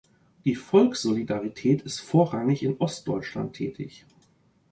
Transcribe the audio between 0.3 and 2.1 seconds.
Die Volkssolidarität ist